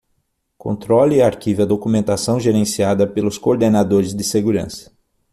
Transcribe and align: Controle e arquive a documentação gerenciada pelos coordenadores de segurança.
Controle 0.57 1.17
e 1.17 1.21
arquive 1.21 1.61
a 1.61 1.65
documentação 1.67 2.39
gerenciada 2.39 3.05
pelos 3.05 3.37
coordenadores 3.37 4.15
de 4.15 4.23
segurança. 4.23 4.91